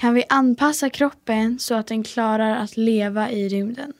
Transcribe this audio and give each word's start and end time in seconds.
Kan 0.00 0.14
vi 0.14 0.24
anpassa 0.28 0.90
kroppen 0.90 1.58
så 1.58 1.74
att 1.74 1.86
den 1.86 2.02
klarar 2.02 2.56
att 2.56 2.76
leva 2.76 3.30
i 3.30 3.48
rymden? 3.48 3.92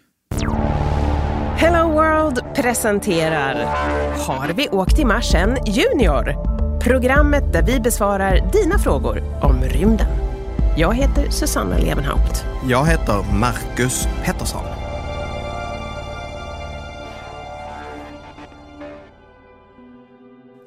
Hello 1.57 1.92
World 1.92 2.54
presenterar 2.54 3.54
Har 4.27 4.53
vi 4.57 4.69
åkt 4.69 4.99
i 4.99 5.05
Mars 5.05 5.35
än 5.35 5.59
Junior? 5.67 6.35
Programmet 6.81 7.53
där 7.53 7.63
vi 7.63 7.81
besvarar 7.81 8.51
dina 8.53 8.79
frågor 8.79 9.23
om 9.43 9.62
rymden. 9.62 10.07
Jag 10.77 10.95
heter 10.95 11.30
Susanna 11.30 11.79
Levenhaupt. 11.79 12.45
Jag 12.69 12.87
heter 12.87 13.39
Marcus 13.41 14.09
Pettersson. 14.25 14.65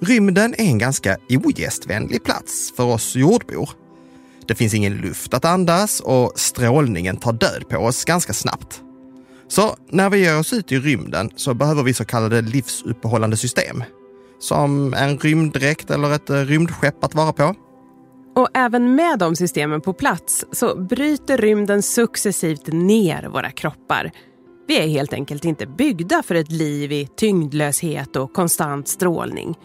Rymden 0.01 0.53
är 0.57 0.65
en 0.65 0.77
ganska 0.77 1.17
ogästvänlig 1.29 2.23
plats 2.23 2.73
för 2.75 2.83
oss 2.83 3.15
jordbor. 3.15 3.88
Det 4.49 4.55
finns 4.55 4.73
ingen 4.73 4.93
luft 4.93 5.33
att 5.33 5.45
andas 5.45 5.99
och 5.99 6.31
strålningen 6.35 7.17
tar 7.17 7.33
död 7.33 7.69
på 7.69 7.77
oss 7.77 8.05
ganska 8.05 8.33
snabbt. 8.33 8.81
Så 9.47 9.75
när 9.89 10.09
vi 10.09 10.19
ger 10.19 10.39
oss 10.39 10.53
ut 10.53 10.71
i 10.71 10.79
rymden 10.79 11.29
så 11.35 11.53
behöver 11.53 11.83
vi 11.83 11.93
så 11.93 12.05
kallade 12.05 12.41
livsuppehållande 12.41 13.37
system. 13.37 13.83
Som 14.39 14.93
en 14.93 15.17
rymddräkt 15.17 15.91
eller 15.91 16.15
ett 16.15 16.29
eh, 16.29 16.35
rymdskepp 16.35 17.03
att 17.03 17.15
vara 17.15 17.33
på. 17.33 17.55
Och 18.35 18.47
även 18.53 18.95
med 18.95 19.19
de 19.19 19.35
systemen 19.35 19.81
på 19.81 19.93
plats 19.93 20.45
så 20.51 20.75
bryter 20.75 21.37
rymden 21.37 21.81
successivt 21.81 22.67
ner 22.67 23.23
våra 23.23 23.51
kroppar. 23.51 24.11
Vi 24.67 24.79
är 24.79 24.87
helt 24.87 25.13
enkelt 25.13 25.45
inte 25.45 25.67
byggda 25.67 26.23
för 26.23 26.35
ett 26.35 26.51
liv 26.51 26.91
i 26.91 27.09
tyngdlöshet 27.17 28.15
och 28.15 28.33
konstant 28.33 28.87
strålning. 28.87 29.55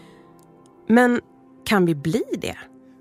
Men 0.89 1.21
kan 1.65 1.85
vi 1.85 1.95
bli 1.95 2.23
det? 2.41 2.57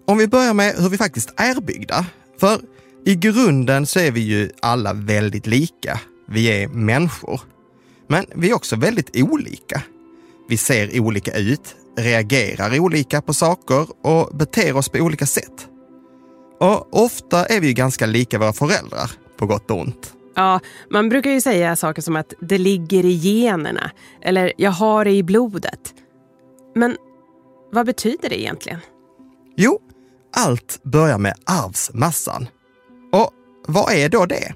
Om 0.06 0.18
vi 0.18 0.28
börjar 0.28 0.54
med 0.54 0.74
hur 0.78 0.88
vi 0.88 0.96
faktiskt 0.96 1.32
är 1.36 1.60
byggda. 1.60 2.06
För 2.40 2.60
i 3.04 3.14
grunden 3.14 3.86
så 3.86 4.00
är 4.00 4.10
vi 4.10 4.20
ju 4.20 4.50
alla 4.62 4.92
väldigt 4.92 5.46
lika. 5.46 6.00
Vi 6.28 6.46
är 6.46 6.68
människor. 6.68 7.40
Men 8.08 8.26
vi 8.34 8.50
är 8.50 8.54
också 8.54 8.76
väldigt 8.76 9.16
olika. 9.16 9.82
Vi 10.48 10.56
ser 10.56 11.00
olika 11.00 11.38
ut, 11.38 11.76
reagerar 11.98 12.80
olika 12.80 13.22
på 13.22 13.34
saker 13.34 13.86
och 14.02 14.36
beter 14.36 14.76
oss 14.76 14.88
på 14.88 14.98
olika 14.98 15.26
sätt. 15.26 15.68
Och 16.60 17.04
ofta 17.04 17.46
är 17.46 17.60
vi 17.60 17.66
ju 17.66 17.72
ganska 17.72 18.06
lika 18.06 18.38
våra 18.38 18.52
föräldrar, 18.52 19.10
på 19.36 19.46
gott 19.46 19.70
och 19.70 19.80
ont. 19.80 20.14
Ja, 20.36 20.60
man 20.90 21.08
brukar 21.08 21.30
ju 21.30 21.40
säga 21.40 21.76
saker 21.76 22.02
som 22.02 22.16
att 22.16 22.34
det 22.40 22.58
ligger 22.58 23.04
i 23.04 23.12
generna 23.12 23.90
eller 24.22 24.52
jag 24.56 24.70
har 24.70 25.04
det 25.04 25.12
i 25.12 25.22
blodet. 25.22 25.94
Men 26.74 26.96
vad 27.72 27.86
betyder 27.86 28.28
det 28.28 28.40
egentligen? 28.40 28.80
Jo, 29.56 29.80
allt 30.34 30.80
börjar 30.82 31.18
med 31.18 31.34
arvsmassan. 31.46 32.46
Och 33.12 33.30
vad 33.66 33.92
är 33.92 34.08
då 34.08 34.26
det? 34.26 34.54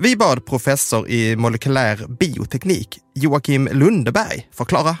Vi 0.00 0.16
bad 0.16 0.46
professor 0.46 1.08
i 1.08 1.36
molekylär 1.36 2.06
bioteknik, 2.20 2.98
Joakim 3.14 3.68
Lundeberg, 3.72 4.48
förklara. 4.52 4.96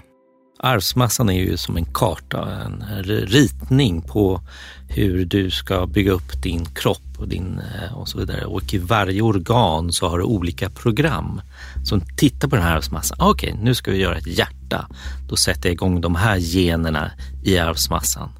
Arvsmassan 0.60 1.28
är 1.28 1.40
ju 1.40 1.56
som 1.56 1.76
en 1.76 1.84
karta, 1.84 2.50
en 2.50 3.02
ritning 3.04 4.02
på 4.02 4.40
hur 4.88 5.24
du 5.24 5.50
ska 5.50 5.86
bygga 5.86 6.12
upp 6.12 6.42
din 6.42 6.64
kropp 6.64 7.18
och, 7.18 7.28
din, 7.28 7.60
eh, 7.60 7.98
och 7.98 8.08
så 8.08 8.18
vidare. 8.18 8.44
Och 8.44 8.74
i 8.74 8.78
varje 8.78 9.22
organ 9.22 9.92
så 9.92 10.08
har 10.08 10.18
du 10.18 10.24
olika 10.24 10.70
program 10.70 11.40
som 11.84 12.00
tittar 12.16 12.48
på 12.48 12.56
den 12.56 12.64
här 12.64 12.76
arvsmassan. 12.76 13.18
Okej, 13.20 13.52
okay, 13.52 13.64
nu 13.64 13.74
ska 13.74 13.90
vi 13.90 13.98
göra 13.98 14.16
ett 14.16 14.26
hjärta. 14.26 14.88
Då 15.28 15.36
sätter 15.36 15.68
jag 15.68 15.72
igång 15.72 16.00
de 16.00 16.14
här 16.14 16.36
generna 16.36 17.10
i 17.44 17.58
arvsmassan. 17.58 18.30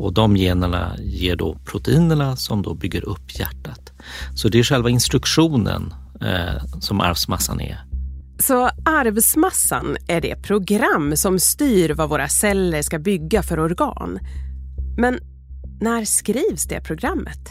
Och 0.00 0.12
de 0.12 0.36
generna 0.36 0.96
ger 0.98 1.36
då 1.36 1.56
proteinerna 1.64 2.36
som 2.36 2.62
då 2.62 2.74
bygger 2.74 3.04
upp 3.04 3.38
hjärtat. 3.38 3.92
Så 4.34 4.48
det 4.48 4.58
är 4.58 4.62
själva 4.62 4.90
instruktionen 4.90 5.94
eh, 6.20 6.80
som 6.80 7.00
arvsmassan 7.00 7.60
är. 7.60 7.84
Så 8.38 8.70
arvsmassan 8.84 9.96
är 10.08 10.20
det 10.20 10.42
program 10.42 11.16
som 11.16 11.38
styr 11.38 11.90
vad 11.90 12.08
våra 12.08 12.28
celler 12.28 12.82
ska 12.82 12.98
bygga 12.98 13.42
för 13.42 13.60
organ. 13.60 14.18
Men 14.98 15.18
när 15.80 16.04
skrivs 16.04 16.64
det 16.64 16.80
programmet? 16.80 17.48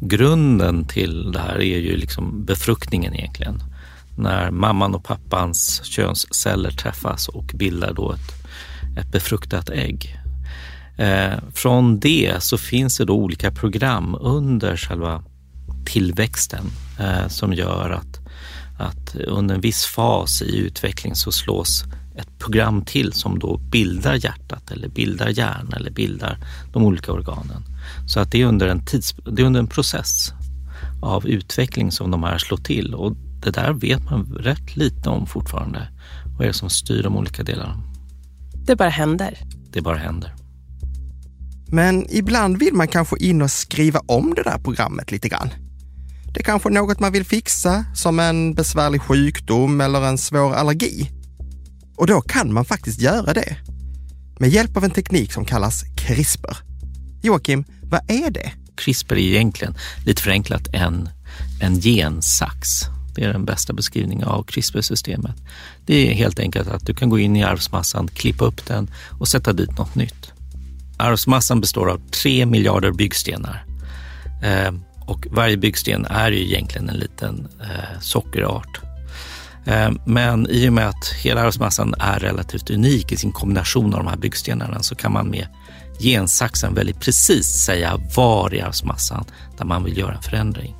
Grunden 0.00 0.84
till 0.84 1.32
det 1.32 1.38
här 1.38 1.56
är 1.56 1.78
ju 1.78 1.96
liksom 1.96 2.44
befruktningen 2.44 3.14
egentligen. 3.14 3.62
När 4.18 4.50
mamman 4.50 4.94
och 4.94 5.04
pappans 5.04 5.84
könsceller 5.84 6.70
träffas 6.70 7.28
och 7.28 7.52
bildar 7.54 7.92
då 7.94 8.12
ett, 8.12 8.46
ett 8.98 9.12
befruktat 9.12 9.70
ägg. 9.70 10.25
Eh, 10.96 11.38
från 11.54 12.00
det 12.00 12.42
så 12.42 12.58
finns 12.58 12.98
det 12.98 13.04
då 13.04 13.14
olika 13.14 13.50
program 13.50 14.16
under 14.20 14.76
själva 14.76 15.24
tillväxten 15.86 16.64
eh, 17.00 17.28
som 17.28 17.52
gör 17.52 17.90
att, 17.90 18.20
att 18.78 19.16
under 19.16 19.54
en 19.54 19.60
viss 19.60 19.84
fas 19.84 20.42
i 20.42 20.58
utveckling 20.58 21.14
så 21.14 21.32
slås 21.32 21.84
ett 22.16 22.38
program 22.38 22.84
till 22.84 23.12
som 23.12 23.38
då 23.38 23.56
bildar 23.56 24.14
hjärtat 24.14 24.70
eller 24.70 24.88
bildar 24.88 25.28
hjärnan 25.28 25.72
eller 25.72 25.90
bildar 25.90 26.38
de 26.72 26.84
olika 26.84 27.12
organen. 27.12 27.62
Så 28.08 28.20
att 28.20 28.32
det 28.32 28.42
är 28.42 28.46
under 28.46 28.66
en, 28.66 28.84
tids, 28.84 29.14
det 29.30 29.42
är 29.42 29.46
under 29.46 29.60
en 29.60 29.66
process 29.66 30.32
av 31.02 31.26
utveckling 31.26 31.92
som 31.92 32.10
de 32.10 32.22
här 32.22 32.38
slår 32.38 32.58
till 32.58 32.94
och 32.94 33.16
det 33.44 33.50
där 33.50 33.72
vet 33.72 34.04
man 34.04 34.36
rätt 34.40 34.76
lite 34.76 35.08
om 35.08 35.26
fortfarande. 35.26 35.88
Vad 36.36 36.42
är 36.42 36.46
det 36.46 36.52
som 36.52 36.70
styr 36.70 37.02
de 37.02 37.16
olika 37.16 37.42
delarna? 37.42 37.82
Det 38.66 38.76
bara 38.76 38.88
händer. 38.88 39.38
Det 39.72 39.80
bara 39.80 39.96
händer. 39.96 40.45
Men 41.70 42.06
ibland 42.10 42.58
vill 42.58 42.74
man 42.74 42.88
kanske 42.88 43.16
in 43.18 43.42
och 43.42 43.50
skriva 43.50 44.00
om 44.06 44.34
det 44.34 44.42
där 44.42 44.58
programmet 44.58 45.12
lite 45.12 45.28
grann. 45.28 45.50
Det 46.34 46.40
är 46.40 46.44
kanske 46.44 46.70
något 46.70 47.00
man 47.00 47.12
vill 47.12 47.24
fixa, 47.24 47.84
som 47.94 48.20
en 48.20 48.54
besvärlig 48.54 49.02
sjukdom 49.02 49.80
eller 49.80 50.02
en 50.02 50.18
svår 50.18 50.54
allergi. 50.54 51.10
Och 51.96 52.06
då 52.06 52.20
kan 52.20 52.52
man 52.52 52.64
faktiskt 52.64 53.00
göra 53.00 53.34
det. 53.34 53.56
Med 54.38 54.50
hjälp 54.50 54.76
av 54.76 54.84
en 54.84 54.90
teknik 54.90 55.32
som 55.32 55.44
kallas 55.44 55.82
CRISPR. 55.96 56.56
Joakim, 57.22 57.64
vad 57.82 58.10
är 58.10 58.30
det? 58.30 58.52
CRISPR 58.76 59.14
är 59.14 59.18
egentligen, 59.18 59.74
lite 60.06 60.22
förenklat, 60.22 60.68
en, 60.72 61.08
en 61.60 61.80
gensax. 61.80 62.68
Det 63.14 63.24
är 63.24 63.32
den 63.32 63.44
bästa 63.44 63.72
beskrivningen 63.72 64.28
av 64.28 64.42
CRISPR-systemet. 64.42 65.36
Det 65.86 65.94
är 65.94 66.14
helt 66.14 66.38
enkelt 66.38 66.68
att 66.68 66.86
du 66.86 66.94
kan 66.94 67.08
gå 67.08 67.18
in 67.18 67.36
i 67.36 67.44
arvsmassan, 67.44 68.08
klippa 68.08 68.44
upp 68.44 68.66
den 68.66 68.90
och 69.18 69.28
sätta 69.28 69.52
dit 69.52 69.78
något 69.78 69.94
nytt. 69.94 70.32
Arvsmassan 70.96 71.60
består 71.60 71.90
av 71.90 72.00
tre 72.10 72.46
miljarder 72.46 72.92
byggstenar. 72.92 73.64
Eh, 74.42 74.72
och 75.06 75.26
varje 75.30 75.56
byggsten 75.56 76.06
är 76.06 76.30
ju 76.30 76.44
egentligen 76.44 76.88
en 76.88 76.96
liten 76.96 77.48
eh, 77.60 78.00
sockerart. 78.00 78.80
Eh, 79.64 79.90
men 80.06 80.46
i 80.50 80.68
och 80.68 80.72
med 80.72 80.88
att 80.88 81.08
hela 81.22 81.42
arvsmassan 81.42 81.94
är 81.98 82.18
relativt 82.18 82.70
unik 82.70 83.12
i 83.12 83.16
sin 83.16 83.32
kombination 83.32 83.94
av 83.94 84.04
de 84.04 84.08
här 84.08 84.16
byggstenarna 84.16 84.82
så 84.82 84.94
kan 84.94 85.12
man 85.12 85.26
med 85.30 85.46
gensaxen 86.00 86.74
väldigt 86.74 87.00
precis 87.00 87.46
säga 87.46 88.00
var 88.16 88.54
i 88.54 88.60
arvsmassan 88.60 89.24
där 89.58 89.64
man 89.64 89.84
vill 89.84 89.98
göra 89.98 90.14
en 90.14 90.22
förändring. 90.22 90.76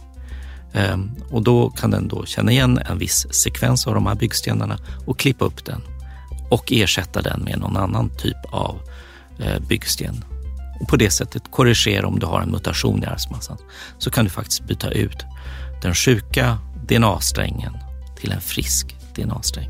Eh, 0.73 0.99
och 1.31 1.43
då 1.43 1.71
kan 1.71 1.91
den 1.91 2.09
då 2.09 2.27
känna 2.27 2.53
igen 2.53 2.79
en 2.91 2.99
viss 2.99 3.27
sekvens 3.31 3.87
av 3.87 3.95
de 3.95 4.07
här 4.07 4.15
byggstenarna 4.15 4.79
och 5.07 5.19
klippa 5.19 5.45
upp 5.45 5.65
den 5.65 5.81
och 6.51 6.73
ersätta 6.73 7.23
den 7.23 7.41
med 7.41 7.59
någon 7.59 7.77
annan 7.77 8.11
typ 8.17 8.37
av 8.51 8.81
Eh, 8.81 9.06
Eh, 9.39 9.61
byggsten 9.69 10.25
och 10.81 10.89
på 10.89 10.97
det 10.97 11.11
sättet 11.11 11.51
korrigera 11.51 12.07
om 12.07 12.19
du 12.19 12.27
har 12.27 12.41
en 12.41 12.51
mutation 12.51 13.03
i 13.03 13.07
arvsmassan. 13.07 13.59
Så 13.99 14.11
kan 14.11 14.25
du 14.25 14.31
faktiskt 14.31 14.67
byta 14.67 14.91
ut 14.91 15.25
den 15.83 15.95
sjuka 15.95 16.59
DNA-strängen 16.89 17.73
till 18.17 18.33
en 18.33 18.41
frisk 18.41 18.97
DNA-sträng. 19.15 19.69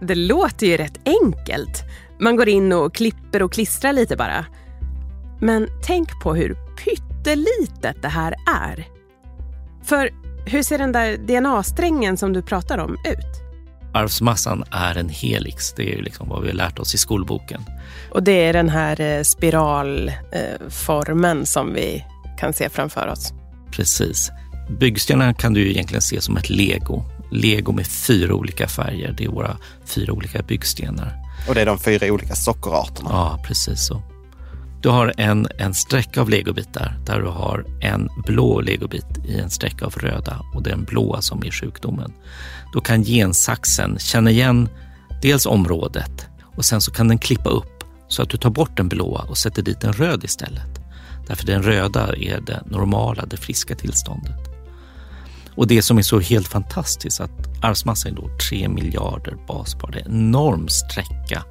Det 0.00 0.14
låter 0.14 0.66
ju 0.66 0.76
rätt 0.76 1.00
enkelt. 1.04 1.82
Man 2.20 2.36
går 2.36 2.48
in 2.48 2.72
och 2.72 2.94
klipper 2.94 3.42
och 3.42 3.52
klistrar 3.52 3.92
lite 3.92 4.16
bara. 4.16 4.46
Men 5.40 5.68
tänk 5.82 6.22
på 6.22 6.34
hur 6.34 6.56
pyttelitet 6.84 8.02
det 8.02 8.08
här 8.08 8.34
är. 8.62 8.88
För 9.84 10.10
hur 10.46 10.62
ser 10.62 10.78
den 10.78 10.92
där 10.92 11.16
DNA-strängen 11.16 12.16
som 12.16 12.32
du 12.32 12.42
pratar 12.42 12.78
om 12.78 12.92
ut? 12.92 13.51
Arvsmassan 13.94 14.64
är 14.70 14.98
en 14.98 15.08
helix. 15.08 15.72
Det 15.72 15.92
är 15.92 15.96
ju 15.96 16.02
liksom 16.02 16.28
vad 16.28 16.42
vi 16.42 16.48
har 16.48 16.54
lärt 16.54 16.78
oss 16.78 16.94
i 16.94 16.98
skolboken. 16.98 17.64
Och 18.10 18.22
det 18.22 18.44
är 18.44 18.52
den 18.52 18.68
här 18.68 19.00
eh, 19.00 19.22
spiralformen 19.22 21.46
som 21.46 21.74
vi 21.74 22.04
kan 22.38 22.52
se 22.52 22.68
framför 22.68 23.08
oss. 23.08 23.32
Precis. 23.70 24.30
Byggstenarna 24.80 25.34
kan 25.34 25.54
du 25.54 25.70
egentligen 25.70 26.02
se 26.02 26.20
som 26.20 26.36
ett 26.36 26.50
lego. 26.50 27.04
Lego 27.30 27.72
med 27.72 27.86
fyra 27.86 28.34
olika 28.34 28.68
färger. 28.68 29.12
Det 29.12 29.24
är 29.24 29.28
våra 29.28 29.56
fyra 29.84 30.12
olika 30.12 30.42
byggstenar. 30.42 31.12
Och 31.48 31.54
det 31.54 31.60
är 31.60 31.66
de 31.66 31.78
fyra 31.78 32.12
olika 32.12 32.34
sockerarterna? 32.34 33.10
Ja, 33.12 33.38
precis 33.46 33.86
så. 33.86 34.02
Du 34.82 34.88
har 34.88 35.12
en, 35.16 35.46
en 35.58 35.74
sträcka 35.74 36.20
av 36.20 36.30
legobitar 36.30 36.98
där 37.06 37.20
du 37.20 37.26
har 37.26 37.66
en 37.80 38.08
blå 38.26 38.60
legobit 38.60 39.18
i 39.24 39.38
en 39.38 39.50
sträcka 39.50 39.86
av 39.86 39.94
röda 39.94 40.40
och 40.54 40.62
det 40.62 40.70
är 40.70 40.76
den 40.76 40.84
blåa 40.84 41.22
som 41.22 41.44
är 41.44 41.50
sjukdomen. 41.50 42.12
Då 42.72 42.80
kan 42.80 43.04
gensaxen 43.04 43.98
känna 43.98 44.30
igen 44.30 44.68
dels 45.22 45.46
området 45.46 46.26
och 46.56 46.64
sen 46.64 46.80
så 46.80 46.90
kan 46.90 47.08
den 47.08 47.18
klippa 47.18 47.50
upp 47.50 47.84
så 48.08 48.22
att 48.22 48.30
du 48.30 48.36
tar 48.36 48.50
bort 48.50 48.76
den 48.76 48.88
blåa 48.88 49.22
och 49.22 49.38
sätter 49.38 49.62
dit 49.62 49.84
en 49.84 49.92
röd 49.92 50.24
istället. 50.24 50.80
Därför 51.26 51.46
den 51.46 51.62
röda 51.62 52.16
är 52.16 52.40
det 52.40 52.62
normala, 52.66 53.26
det 53.26 53.36
friska 53.36 53.74
tillståndet. 53.74 54.52
Och 55.54 55.66
det 55.66 55.82
som 55.82 55.98
är 55.98 56.02
så 56.02 56.20
helt 56.20 56.48
fantastiskt 56.48 57.20
att 57.20 57.64
arvsmassan 57.64 58.12
är 58.12 58.16
då 58.16 58.30
3 58.50 58.68
miljarder 58.68 59.36
baspar. 59.46 59.90
Det 59.90 60.00
är 60.00 60.04
en 60.04 60.12
enorm 60.12 60.68
sträcka 60.68 61.42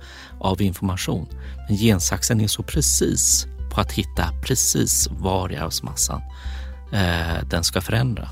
av 0.42 0.62
information. 0.62 1.28
Men 1.68 1.78
gensaxen 1.78 2.42
är 2.42 2.48
så 2.48 2.64
precis 2.64 3.48
på 3.74 3.82
att 3.82 3.92
hitta 3.92 4.30
precis 4.44 5.08
var 5.12 5.52
i 5.52 5.58
arvsmassan 5.58 6.22
eh, 6.92 7.48
den 7.50 7.64
ska 7.64 7.82
förändra. 7.82 8.30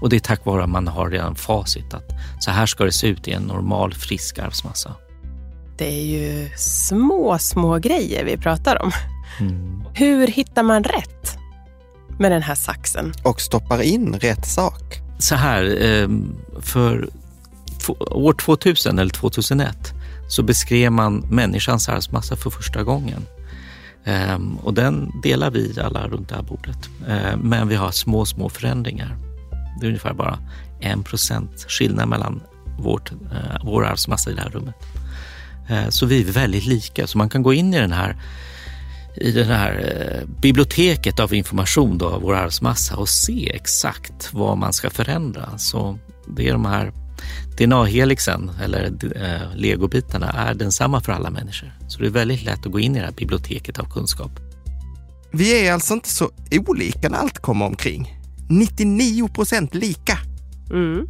Och 0.00 0.08
det 0.08 0.16
är 0.16 0.20
tack 0.20 0.44
vare 0.44 0.62
att 0.62 0.70
man 0.70 0.88
har 0.88 1.10
redan 1.10 1.34
facit 1.34 1.94
att 1.94 2.10
så 2.40 2.50
här 2.50 2.66
ska 2.66 2.84
det 2.84 2.92
se 2.92 3.06
ut 3.06 3.28
i 3.28 3.32
en 3.32 3.42
normal 3.42 3.94
frisk 3.94 4.38
arvsmassa. 4.38 4.94
Det 5.78 5.86
är 5.86 6.04
ju 6.04 6.50
små, 6.56 7.38
små 7.38 7.78
grejer 7.78 8.24
vi 8.24 8.36
pratar 8.36 8.82
om. 8.82 8.92
Mm. 9.40 9.84
Hur 9.94 10.26
hittar 10.26 10.62
man 10.62 10.84
rätt 10.84 11.38
med 12.18 12.32
den 12.32 12.42
här 12.42 12.54
saxen? 12.54 13.12
Och 13.22 13.40
stoppar 13.40 13.82
in 13.82 14.14
rätt 14.14 14.46
sak. 14.46 15.00
Så 15.18 15.34
här, 15.34 15.78
ehm, 15.82 16.36
för 16.60 17.08
år 18.00 18.32
2000 18.32 18.98
eller 18.98 19.10
2001 19.10 19.94
så 20.28 20.42
beskrev 20.42 20.92
man 20.92 21.26
människans 21.30 21.88
arvsmassa 21.88 22.36
för 22.36 22.50
första 22.50 22.82
gången. 22.82 23.26
Ehm, 24.04 24.56
och 24.56 24.74
den 24.74 25.20
delar 25.22 25.50
vi 25.50 25.80
alla 25.80 26.08
runt 26.08 26.28
det 26.28 26.34
här 26.34 26.42
bordet. 26.42 26.88
Ehm, 27.08 27.40
men 27.40 27.68
vi 27.68 27.74
har 27.74 27.90
små, 27.90 28.26
små 28.26 28.48
förändringar. 28.48 29.16
Det 29.80 29.86
är 29.86 29.88
ungefär 29.88 30.14
bara 30.14 30.38
en 30.80 31.02
procent 31.02 31.66
skillnad 31.68 32.08
mellan 32.08 32.40
vårt, 32.78 33.12
eh, 33.12 33.64
vår 33.64 33.86
arvsmassa 33.86 34.30
i 34.30 34.34
det 34.34 34.40
här 34.40 34.50
rummet. 34.50 34.74
Ehm, 35.68 35.90
så 35.90 36.06
vi 36.06 36.20
är 36.20 36.32
väldigt 36.32 36.66
lika, 36.66 37.06
så 37.06 37.18
man 37.18 37.28
kan 37.28 37.42
gå 37.42 37.52
in 37.54 37.74
i 37.74 37.78
den 37.78 37.92
här 37.92 38.16
i 39.20 39.32
det 39.32 39.44
här 39.44 39.72
eh, 40.10 40.40
biblioteket 40.40 41.20
av 41.20 41.34
information 41.34 41.98
då, 41.98 42.08
av 42.08 42.22
vår 42.22 42.34
arvsmassa 42.34 42.96
och 42.96 43.08
se 43.08 43.50
exakt 43.54 44.32
vad 44.32 44.58
man 44.58 44.72
ska 44.72 44.90
förändra. 44.90 45.58
Så 45.58 45.98
det 46.26 46.48
är 46.48 46.52
de 46.52 46.64
här 46.64 46.92
DNA-helixen 47.58 48.50
eller 48.64 48.84
eh, 49.16 49.56
legobitarna 49.56 50.30
är 50.30 50.54
densamma 50.54 51.00
för 51.00 51.12
alla 51.12 51.30
människor. 51.30 51.72
Så 51.88 52.00
det 52.00 52.06
är 52.06 52.10
väldigt 52.10 52.42
lätt 52.42 52.66
att 52.66 52.72
gå 52.72 52.80
in 52.80 52.96
i 52.96 52.98
det 52.98 53.04
här 53.04 53.12
biblioteket 53.12 53.78
av 53.78 53.84
kunskap. 53.84 54.30
Vi 55.32 55.66
är 55.66 55.72
alltså 55.72 55.94
inte 55.94 56.08
så 56.08 56.30
olika 56.68 57.08
när 57.08 57.18
allt 57.18 57.38
kommer 57.38 57.66
omkring. 57.66 58.18
99 58.48 59.28
procent 59.28 59.74
lika. 59.74 60.18
Mm. 60.70 61.06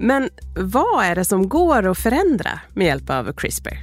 Men 0.00 0.28
vad 0.56 1.04
är 1.04 1.14
det 1.14 1.24
som 1.24 1.48
går 1.48 1.88
att 1.88 1.98
förändra 1.98 2.60
med 2.74 2.86
hjälp 2.86 3.10
av 3.10 3.32
CRISPR? 3.32 3.76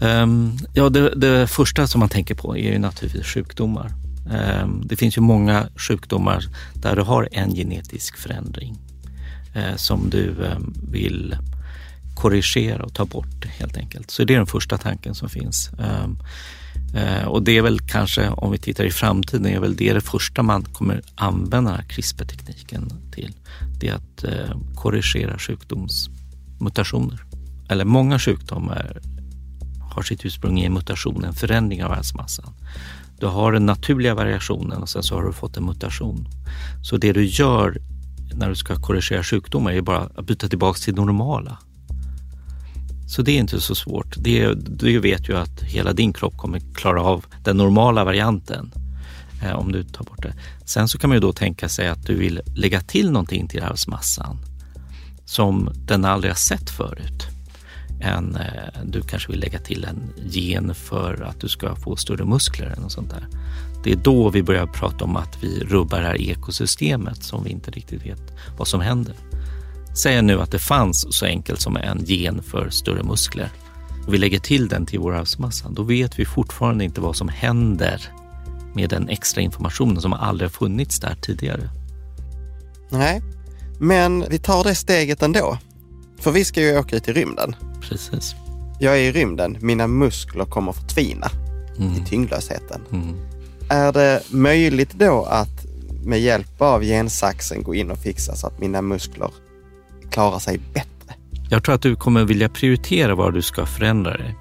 Um, 0.00 0.58
ja, 0.74 0.88
det, 0.88 1.14
det, 1.14 1.46
första 1.46 1.86
som 1.86 1.98
man 1.98 2.08
tänker 2.08 2.34
på 2.34 2.56
är 2.56 2.72
ju 2.72 2.78
naturligtvis 2.78 3.26
sjukdomar. 3.26 3.92
Um, 4.62 4.82
det 4.86 4.96
finns 4.96 5.16
ju 5.16 5.20
många 5.20 5.68
sjukdomar 5.76 6.44
där 6.74 6.96
du 6.96 7.02
har 7.02 7.28
en 7.32 7.54
genetisk 7.54 8.16
förändring 8.16 8.78
Eh, 9.54 9.76
som 9.76 10.10
du 10.10 10.44
eh, 10.44 10.58
vill 10.90 11.36
korrigera 12.14 12.82
och 12.82 12.94
ta 12.94 13.04
bort 13.04 13.44
helt 13.46 13.76
enkelt. 13.76 14.10
Så 14.10 14.24
det 14.24 14.34
är 14.34 14.38
den 14.38 14.46
första 14.46 14.78
tanken 14.78 15.14
som 15.14 15.28
finns. 15.28 15.70
Ehm, 15.78 16.18
eh, 16.94 17.24
och 17.24 17.42
det 17.42 17.58
är 17.58 17.62
väl 17.62 17.80
kanske, 17.80 18.28
om 18.28 18.52
vi 18.52 18.58
tittar 18.58 18.84
i 18.84 18.90
framtiden, 18.90 19.46
är 19.46 19.60
väl 19.60 19.76
det 19.76 19.92
det 19.92 20.00
första 20.00 20.42
man 20.42 20.62
kommer 20.64 21.02
använda 21.14 21.56
den 21.56 21.66
här 21.66 21.84
CRISPR-tekniken 21.88 22.92
till. 23.12 23.34
Det 23.80 23.88
är 23.88 23.94
att 23.94 24.24
korrigera 24.74 25.38
sjukdomsmutationer. 25.38 27.22
Eller 27.68 27.84
många 27.84 28.18
sjukdomar 28.18 29.00
har 29.94 30.02
sitt 30.02 30.24
ursprung 30.24 30.58
i 30.58 30.64
en 30.64 30.72
mutation, 30.72 31.24
en 31.24 31.34
förändring 31.34 31.84
av 31.84 31.92
arvsmassan. 31.92 32.54
Du 33.18 33.26
har 33.26 33.52
den 33.52 33.66
naturliga 33.66 34.14
variationen 34.14 34.82
och 34.82 34.88
sen 34.88 35.02
så 35.02 35.14
har 35.14 35.22
du 35.22 35.32
fått 35.32 35.56
en 35.56 35.64
mutation. 35.64 36.28
Så 36.82 36.96
det 36.96 37.12
du 37.12 37.24
gör 37.24 37.78
när 38.34 38.48
du 38.48 38.54
ska 38.54 38.76
korrigera 38.76 39.22
sjukdomar 39.22 39.72
är 39.72 39.80
bara 39.80 40.10
att 40.14 40.26
byta 40.26 40.48
tillbaka 40.48 40.78
till 40.78 40.94
det 40.94 41.00
normala. 41.00 41.58
Så 43.08 43.22
det 43.22 43.32
är 43.32 43.38
inte 43.38 43.60
så 43.60 43.74
svårt. 43.74 44.14
Det, 44.18 44.54
du 44.54 44.98
vet 44.98 45.28
ju 45.28 45.36
att 45.36 45.62
hela 45.62 45.92
din 45.92 46.12
kropp 46.12 46.36
kommer 46.36 46.60
klara 46.74 47.02
av 47.02 47.24
den 47.44 47.56
normala 47.56 48.04
varianten 48.04 48.72
eh, 49.44 49.52
om 49.52 49.72
du 49.72 49.84
tar 49.84 50.04
bort 50.04 50.22
det. 50.22 50.34
Sen 50.64 50.88
så 50.88 50.98
kan 50.98 51.10
man 51.10 51.16
ju 51.16 51.20
då 51.20 51.32
tänka 51.32 51.68
sig 51.68 51.88
att 51.88 52.06
du 52.06 52.14
vill 52.14 52.40
lägga 52.54 52.80
till 52.80 53.10
någonting 53.10 53.48
till 53.48 53.62
arvsmassan 53.62 54.36
som 55.24 55.70
den 55.86 56.04
aldrig 56.04 56.30
har 56.30 56.36
sett 56.36 56.70
förut 56.70 57.37
en, 58.00 58.36
eh, 58.36 58.82
du 58.84 59.02
kanske 59.02 59.30
vill 59.30 59.40
lägga 59.40 59.58
till 59.58 59.84
en 59.84 60.12
gen 60.30 60.74
för 60.74 61.22
att 61.22 61.40
du 61.40 61.48
ska 61.48 61.76
få 61.76 61.96
större 61.96 62.24
muskler 62.24 62.66
eller 62.66 62.82
något 62.82 62.92
sånt 62.92 63.10
där. 63.10 63.26
Det 63.84 63.92
är 63.92 63.96
då 63.96 64.30
vi 64.30 64.42
börjar 64.42 64.66
prata 64.66 65.04
om 65.04 65.16
att 65.16 65.42
vi 65.42 65.60
rubbar 65.60 66.00
det 66.00 66.06
här 66.06 66.20
ekosystemet 66.20 67.22
som 67.22 67.44
vi 67.44 67.50
inte 67.50 67.70
riktigt 67.70 68.06
vet 68.06 68.32
vad 68.58 68.68
som 68.68 68.80
händer. 68.80 69.14
Säg 69.94 70.22
nu 70.22 70.40
att 70.40 70.50
det 70.50 70.58
fanns 70.58 71.06
så 71.16 71.26
enkelt 71.26 71.60
som 71.60 71.76
en 71.76 72.04
gen 72.04 72.42
för 72.42 72.70
större 72.70 73.02
muskler 73.02 73.50
och 74.06 74.14
vi 74.14 74.18
lägger 74.18 74.38
till 74.38 74.68
den 74.68 74.86
till 74.86 75.00
vår 75.00 75.14
arvsmassa. 75.14 75.68
Då 75.68 75.82
vet 75.82 76.18
vi 76.18 76.24
fortfarande 76.24 76.84
inte 76.84 77.00
vad 77.00 77.16
som 77.16 77.28
händer 77.28 78.12
med 78.74 78.90
den 78.90 79.08
extra 79.08 79.40
informationen 79.40 80.02
som 80.02 80.12
aldrig 80.12 80.50
har 80.50 80.52
funnits 80.52 81.00
där 81.00 81.16
tidigare. 81.22 81.70
Nej, 82.90 83.22
men 83.80 84.24
vi 84.30 84.38
tar 84.38 84.64
det 84.64 84.74
steget 84.74 85.22
ändå. 85.22 85.58
För 86.20 86.30
vi 86.30 86.44
ska 86.44 86.60
ju 86.60 86.78
åka 86.78 86.96
ut 86.96 87.08
i 87.08 87.12
rymden. 87.12 87.56
Precis. 87.80 88.34
Jag 88.80 88.94
är 88.94 89.02
i 89.02 89.12
rymden, 89.12 89.58
mina 89.60 89.86
muskler 89.86 90.44
kommer 90.44 90.72
förtvina 90.72 91.30
mm. 91.78 91.92
i 91.92 92.06
tyngdlösheten. 92.06 92.80
Mm. 92.92 93.16
Är 93.68 93.92
det 93.92 94.22
möjligt 94.30 94.92
då 94.92 95.24
att 95.24 95.66
med 96.04 96.20
hjälp 96.20 96.62
av 96.62 96.82
gensaxen 96.82 97.62
gå 97.62 97.74
in 97.74 97.90
och 97.90 97.98
fixa 97.98 98.34
så 98.36 98.46
att 98.46 98.60
mina 98.60 98.82
muskler 98.82 99.30
klarar 100.10 100.38
sig 100.38 100.58
bättre? 100.58 101.14
Jag 101.50 101.64
tror 101.64 101.74
att 101.74 101.82
du 101.82 101.96
kommer 101.96 102.24
vilja 102.24 102.48
prioritera 102.48 103.14
var 103.14 103.30
du 103.32 103.42
ska 103.42 103.66
förändra 103.66 104.16
dig. 104.16 104.36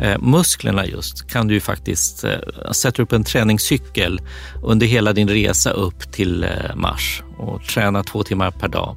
Eh, 0.00 0.18
musklerna 0.18 0.86
just 0.86 1.30
kan 1.30 1.48
du 1.48 1.54
ju 1.54 1.60
faktiskt 1.60 2.24
eh, 2.24 2.38
sätta 2.72 3.02
upp 3.02 3.12
en 3.12 3.24
träningscykel 3.24 4.20
under 4.62 4.86
hela 4.86 5.12
din 5.12 5.28
resa 5.28 5.70
upp 5.70 6.12
till 6.12 6.44
eh, 6.44 6.76
Mars 6.76 7.22
och 7.38 7.64
träna 7.64 8.02
två 8.02 8.22
timmar 8.22 8.50
per 8.50 8.68
dag 8.68 8.96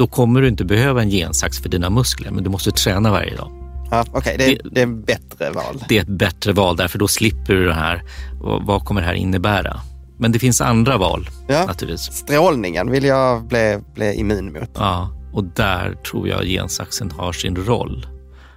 då 0.00 0.06
kommer 0.06 0.42
du 0.42 0.48
inte 0.48 0.64
behöva 0.64 1.02
en 1.02 1.10
gensax 1.10 1.58
för 1.58 1.68
dina 1.68 1.90
muskler, 1.90 2.30
men 2.30 2.44
du 2.44 2.50
måste 2.50 2.70
träna 2.70 3.10
varje 3.10 3.36
dag. 3.36 3.50
Ja, 3.90 4.04
Okej, 4.12 4.34
okay. 4.34 4.36
det, 4.36 4.70
det, 4.70 4.70
det, 4.70 4.80
är 4.80 4.86
ett 4.86 5.06
bättre 5.06 5.50
val. 5.50 5.84
Det 5.88 5.98
är 5.98 6.02
ett 6.02 6.08
bättre 6.08 6.52
val, 6.52 6.76
därför 6.76 6.98
då 6.98 7.08
slipper 7.08 7.54
du 7.54 7.66
det 7.66 7.74
här. 7.74 8.02
Vad, 8.40 8.84
kommer 8.84 9.00
det 9.00 9.06
här 9.06 9.14
innebära? 9.14 9.80
Men 10.18 10.32
det 10.32 10.38
finns 10.38 10.60
andra 10.60 10.98
val 10.98 11.28
ja. 11.48 11.66
naturligtvis. 11.66 12.16
Strålningen 12.16 12.90
vill 12.90 13.04
jag 13.04 13.46
bli, 13.46 13.78
bli 13.94 14.14
immun 14.14 14.52
mot. 14.52 14.70
Ja, 14.74 15.10
och 15.32 15.44
där 15.44 15.94
tror 15.94 16.28
jag 16.28 16.44
gensaxen 16.44 17.10
har 17.10 17.32
sin 17.32 17.56
roll 17.56 18.06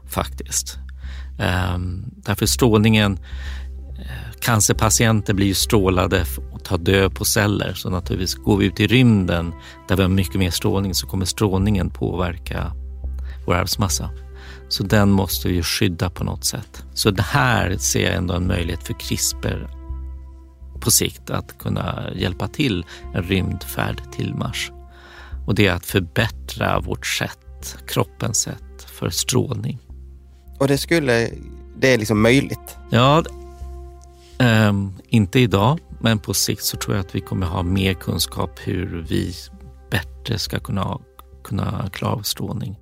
faktiskt. 0.09 0.77
Um, 1.75 2.05
därför 2.15 2.45
strålningen, 2.45 3.19
eh, 3.99 4.39
cancerpatienter 4.39 5.33
blir 5.33 5.47
ju 5.47 5.53
strålade 5.53 6.25
ta 6.63 6.77
död 6.77 7.15
på 7.15 7.25
celler. 7.25 7.73
Så 7.73 7.89
naturligtvis 7.89 8.35
går 8.35 8.57
vi 8.57 8.65
ut 8.65 8.79
i 8.79 8.87
rymden 8.87 9.53
där 9.87 9.95
vi 9.95 10.01
har 10.01 10.09
mycket 10.09 10.35
mer 10.35 10.51
strålning 10.51 10.93
så 10.93 11.07
kommer 11.07 11.25
strålningen 11.25 11.89
påverka 11.89 12.71
vår 13.45 13.53
arvsmassa. 13.53 14.09
Så 14.69 14.83
den 14.83 15.11
måste 15.11 15.47
vi 15.47 15.63
skydda 15.63 16.09
på 16.09 16.23
något 16.23 16.45
sätt. 16.45 16.83
Så 16.93 17.11
det 17.11 17.21
här 17.21 17.77
ser 17.77 18.03
jag 18.05 18.15
ändå 18.15 18.33
en 18.33 18.47
möjlighet 18.47 18.83
för 18.83 18.93
CRISPR 18.93 19.67
på 20.81 20.91
sikt 20.91 21.29
att 21.29 21.57
kunna 21.57 22.09
hjälpa 22.15 22.47
till 22.47 22.85
en 23.13 23.23
rymdfärd 23.23 24.01
till 24.11 24.33
Mars. 24.33 24.71
Och 25.47 25.55
det 25.55 25.67
är 25.67 25.73
att 25.73 25.85
förbättra 25.85 26.79
vårt 26.79 27.05
sätt, 27.05 27.77
kroppens 27.87 28.37
sätt 28.37 28.87
för 28.87 29.09
strålning. 29.09 29.79
Och 30.59 30.67
det 30.67 30.77
skulle, 30.77 31.29
det 31.77 31.93
är 31.93 31.97
liksom 31.97 32.21
möjligt? 32.21 32.77
Ja, 32.89 33.23
um, 34.39 34.93
inte 35.07 35.39
idag, 35.39 35.79
men 36.03 36.19
på 36.19 36.33
sikt 36.33 36.63
så 36.63 36.77
tror 36.77 36.95
jag 36.95 37.05
att 37.05 37.15
vi 37.15 37.21
kommer 37.21 37.45
ha 37.45 37.63
mer 37.63 37.93
kunskap 37.93 38.59
hur 38.63 39.05
vi 39.09 39.33
bättre 39.91 40.39
ska 40.39 40.59
kunna, 40.59 40.99
kunna 41.43 41.89
klara 41.93 42.13
av 42.13 42.21
strålning. 42.21 42.79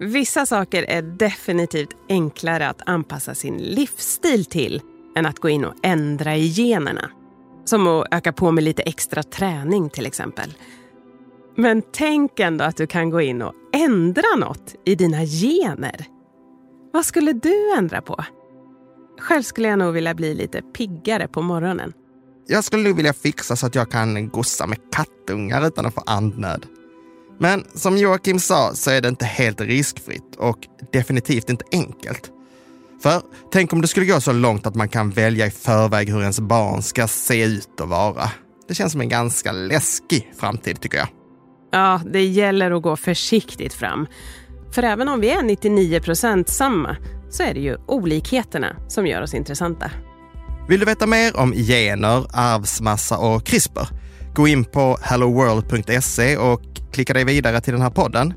Vissa 0.00 0.46
saker 0.46 0.82
är 0.82 1.02
definitivt 1.02 1.96
enklare 2.08 2.68
att 2.68 2.82
anpassa 2.86 3.34
sin 3.34 3.56
livsstil 3.56 4.44
till 4.44 4.80
än 5.16 5.26
att 5.26 5.38
gå 5.38 5.48
in 5.48 5.64
och 5.64 5.74
ändra 5.82 6.36
i 6.36 6.46
generna. 6.46 7.10
Som 7.64 7.86
att 7.86 8.06
öka 8.10 8.32
på 8.32 8.52
med 8.52 8.64
lite 8.64 8.82
extra 8.82 9.22
träning 9.22 9.90
till 9.90 10.06
exempel. 10.06 10.54
Men 11.56 11.82
tänk 11.92 12.40
ändå 12.40 12.64
att 12.64 12.76
du 12.76 12.86
kan 12.86 13.10
gå 13.10 13.20
in 13.20 13.42
och 13.42 13.54
ändra 13.74 14.36
något 14.38 14.74
i 14.84 14.94
dina 14.94 15.24
gener. 15.24 16.06
Vad 16.92 17.06
skulle 17.06 17.32
du 17.32 17.72
ändra 17.78 18.02
på? 18.02 18.24
Själv 19.20 19.42
skulle 19.42 19.68
jag 19.68 19.78
nog 19.78 19.94
vilja 19.94 20.14
bli 20.14 20.34
lite 20.34 20.62
piggare 20.62 21.28
på 21.28 21.42
morgonen. 21.42 21.92
Jag 22.46 22.64
skulle 22.64 22.82
nog 22.82 22.96
vilja 22.96 23.12
fixa 23.12 23.56
så 23.56 23.66
att 23.66 23.74
jag 23.74 23.90
kan 23.90 24.28
gossa 24.28 24.66
med 24.66 24.78
kattungar 24.92 25.66
utan 25.66 25.86
att 25.86 25.94
få 25.94 26.02
andnöd. 26.06 26.66
Men 27.38 27.64
som 27.74 27.96
Joakim 27.96 28.38
sa 28.38 28.74
så 28.74 28.90
är 28.90 29.00
det 29.00 29.08
inte 29.08 29.24
helt 29.24 29.60
riskfritt 29.60 30.36
och 30.38 30.58
definitivt 30.92 31.50
inte 31.50 31.64
enkelt. 31.72 32.30
För 33.02 33.22
tänk 33.52 33.72
om 33.72 33.80
det 33.80 33.88
skulle 33.88 34.06
gå 34.06 34.20
så 34.20 34.32
långt 34.32 34.66
att 34.66 34.74
man 34.74 34.88
kan 34.88 35.10
välja 35.10 35.46
i 35.46 35.50
förväg 35.50 36.08
hur 36.08 36.20
ens 36.20 36.40
barn 36.40 36.82
ska 36.82 37.08
se 37.08 37.44
ut 37.44 37.80
och 37.80 37.88
vara. 37.88 38.30
Det 38.68 38.74
känns 38.74 38.92
som 38.92 39.00
en 39.00 39.08
ganska 39.08 39.52
läskig 39.52 40.32
framtid 40.38 40.80
tycker 40.80 40.98
jag. 40.98 41.08
Ja, 41.72 42.00
det 42.06 42.24
gäller 42.24 42.70
att 42.70 42.82
gå 42.82 42.96
försiktigt 42.96 43.74
fram. 43.74 44.06
För 44.74 44.82
även 44.82 45.08
om 45.08 45.20
vi 45.20 45.30
är 45.30 45.42
99 45.42 46.00
procent 46.00 46.48
samma 46.48 46.96
så 47.30 47.42
är 47.42 47.54
det 47.54 47.60
ju 47.60 47.76
olikheterna 47.86 48.76
som 48.88 49.06
gör 49.06 49.22
oss 49.22 49.34
intressanta. 49.34 49.90
Vill 50.68 50.80
du 50.80 50.86
veta 50.86 51.06
mer 51.06 51.36
om 51.36 51.52
gener, 51.52 52.26
arvsmassa 52.32 53.18
och 53.18 53.46
CRISPR? 53.46 53.88
Gå 54.34 54.48
in 54.48 54.64
på 54.64 54.98
helloworld.se 55.02 56.36
och 56.36 56.62
klicka 56.92 57.12
dig 57.12 57.24
vidare 57.24 57.60
till 57.60 57.72
den 57.72 57.82
här 57.82 57.90
podden. 57.90 58.34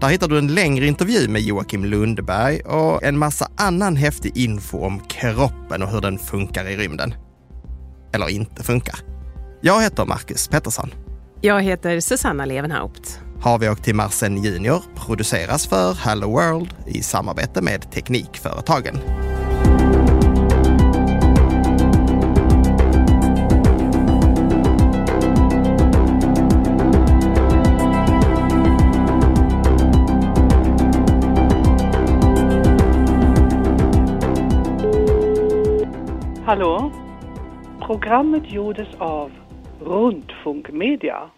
Där 0.00 0.08
hittar 0.08 0.28
du 0.28 0.38
en 0.38 0.54
längre 0.54 0.86
intervju 0.86 1.28
med 1.28 1.42
Joakim 1.42 1.84
Lundberg 1.84 2.60
och 2.60 3.02
en 3.02 3.18
massa 3.18 3.50
annan 3.56 3.96
häftig 3.96 4.36
info 4.36 4.78
om 4.78 5.00
kroppen 5.00 5.82
och 5.82 5.88
hur 5.88 6.00
den 6.00 6.18
funkar 6.18 6.68
i 6.68 6.76
rymden. 6.76 7.14
Eller 8.12 8.28
inte 8.28 8.62
funkar. 8.62 8.98
Jag 9.60 9.82
heter 9.82 10.04
Marcus 10.04 10.48
Pettersson. 10.48 10.90
Jag 11.40 11.62
heter 11.62 12.00
Susanna 12.00 12.44
Levenhaupt. 12.44 13.20
Har 13.40 13.58
vi 13.58 13.68
åkt 13.68 13.84
till 13.84 13.94
Marsen 13.94 14.42
Junior 14.42 14.82
produceras 14.96 15.66
för 15.66 15.94
Hello 15.94 16.30
World 16.30 16.74
i 16.86 17.02
samarbete 17.02 17.62
med 17.62 17.90
Teknikföretagen. 17.90 18.98
Hallå? 36.44 36.92
Programmet 37.86 38.50
gjordes 38.50 38.88
av 38.98 39.30
Rundfunkmedia. 39.88 41.30